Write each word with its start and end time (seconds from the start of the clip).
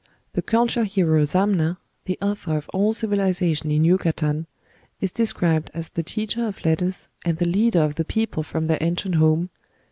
The 0.33 0.41
culture 0.41 0.83
hero 0.83 1.21
Zamna, 1.25 1.77
the 2.05 2.17
author 2.23 2.57
of 2.57 2.67
all 2.69 2.91
civilization 2.91 3.69
in 3.69 3.85
Yucatan, 3.85 4.47
is 4.99 5.11
described 5.11 5.69
as 5.75 5.89
the 5.89 6.01
teacher 6.01 6.47
of 6.47 6.65
letters, 6.65 7.07
and 7.23 7.37
the 7.37 7.45
leader 7.45 7.83
of 7.83 7.93
the 7.93 8.03
people 8.05 8.41
from 8.41 8.65
their 8.65 8.79
ancient 8.81 9.13
home.... 9.13 9.51